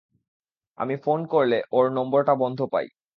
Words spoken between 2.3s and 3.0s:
বন্ধ পাই।